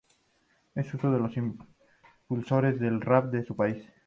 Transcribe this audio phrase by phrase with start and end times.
[0.73, 3.87] Es uno de los impulsores del rap en su país.